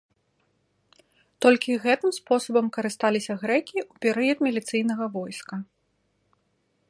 Толькі 1.45 1.75
гэтым 1.83 2.11
спосабам 2.19 2.67
карысталіся 2.79 3.33
грэкі 3.43 3.77
ў 3.91 4.05
перыяд 4.05 4.37
міліцыйнага 4.49 5.05
войска. 5.19 5.55